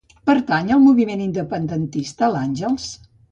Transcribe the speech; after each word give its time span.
Pertany 0.27 0.71
al 0.75 0.81
moviment 0.85 1.21
independentista 1.27 2.31
l'Angels? 2.37 2.89